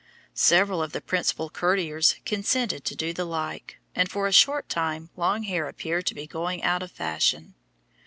Several 0.33 0.81
of 0.81 0.93
the 0.93 0.99
principal 0.99 1.47
courtiers 1.51 2.15
consented 2.25 2.83
to 2.85 2.95
do 2.95 3.13
the 3.13 3.23
like, 3.23 3.77
and 3.93 4.09
for 4.09 4.25
a 4.25 4.31
short 4.33 4.67
time 4.67 5.11
long 5.15 5.43
hair 5.43 5.67
appeared 5.67 6.07
to 6.07 6.15
be 6.15 6.25
going 6.25 6.63
out 6.63 6.81
of 6.81 6.91
fashion. 6.91 7.53